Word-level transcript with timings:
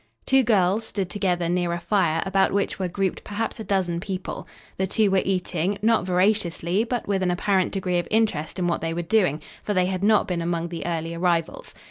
Two 0.25 0.41
girls 0.41 0.87
stood 0.87 1.11
together 1.11 1.47
near 1.47 1.71
a 1.73 1.79
fire 1.79 2.23
about 2.25 2.51
which 2.51 2.79
were 2.79 2.87
grouped 2.87 3.23
perhaps 3.23 3.59
a 3.59 3.63
dozen 3.63 3.99
people. 3.99 4.47
The 4.77 4.87
two 4.87 5.11
were 5.11 5.21
eating, 5.23 5.77
not 5.83 6.05
voraciously, 6.07 6.83
but 6.83 7.07
with 7.07 7.21
an 7.21 7.29
apparent 7.29 7.71
degree 7.71 7.99
of 7.99 8.07
interest 8.09 8.57
in 8.57 8.65
what 8.65 8.81
they 8.81 8.95
were 8.95 9.03
doing, 9.03 9.43
for 9.63 9.75
they 9.75 9.85
had 9.85 10.03
not 10.03 10.27
been 10.27 10.41
among 10.41 10.69
the 10.69 10.87
early 10.87 11.13
arrivals. 11.13 11.75